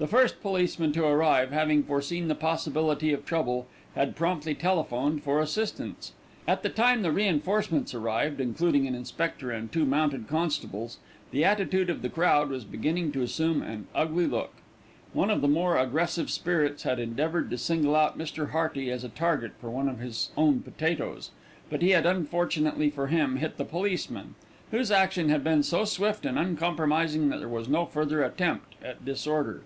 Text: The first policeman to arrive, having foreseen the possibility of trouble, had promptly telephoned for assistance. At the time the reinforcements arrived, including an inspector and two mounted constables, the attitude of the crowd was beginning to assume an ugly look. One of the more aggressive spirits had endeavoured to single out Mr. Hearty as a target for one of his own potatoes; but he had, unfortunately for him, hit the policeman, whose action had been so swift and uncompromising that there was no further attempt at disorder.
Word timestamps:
The 0.00 0.08
first 0.08 0.40
policeman 0.40 0.92
to 0.92 1.04
arrive, 1.04 1.50
having 1.52 1.82
foreseen 1.82 2.28
the 2.28 2.34
possibility 2.34 3.12
of 3.12 3.26
trouble, 3.26 3.66
had 3.94 4.16
promptly 4.16 4.54
telephoned 4.54 5.22
for 5.22 5.42
assistance. 5.42 6.12
At 6.48 6.62
the 6.62 6.70
time 6.70 7.02
the 7.02 7.12
reinforcements 7.12 7.92
arrived, 7.92 8.40
including 8.40 8.86
an 8.86 8.94
inspector 8.94 9.50
and 9.50 9.70
two 9.70 9.84
mounted 9.84 10.26
constables, 10.26 10.96
the 11.32 11.44
attitude 11.44 11.90
of 11.90 12.00
the 12.00 12.08
crowd 12.08 12.48
was 12.48 12.64
beginning 12.64 13.12
to 13.12 13.20
assume 13.20 13.60
an 13.60 13.88
ugly 13.94 14.26
look. 14.26 14.54
One 15.12 15.28
of 15.28 15.42
the 15.42 15.48
more 15.48 15.76
aggressive 15.78 16.30
spirits 16.30 16.84
had 16.84 16.98
endeavoured 16.98 17.50
to 17.50 17.58
single 17.58 17.94
out 17.94 18.16
Mr. 18.16 18.52
Hearty 18.52 18.90
as 18.90 19.04
a 19.04 19.10
target 19.10 19.52
for 19.60 19.68
one 19.70 19.86
of 19.86 19.98
his 19.98 20.30
own 20.34 20.60
potatoes; 20.60 21.30
but 21.68 21.82
he 21.82 21.90
had, 21.90 22.06
unfortunately 22.06 22.88
for 22.88 23.08
him, 23.08 23.36
hit 23.36 23.58
the 23.58 23.66
policeman, 23.66 24.34
whose 24.70 24.90
action 24.90 25.28
had 25.28 25.44
been 25.44 25.62
so 25.62 25.84
swift 25.84 26.24
and 26.24 26.38
uncompromising 26.38 27.28
that 27.28 27.38
there 27.38 27.48
was 27.50 27.68
no 27.68 27.84
further 27.84 28.22
attempt 28.22 28.76
at 28.82 29.04
disorder. 29.04 29.60